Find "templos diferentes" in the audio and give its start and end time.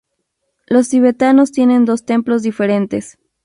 2.05-3.19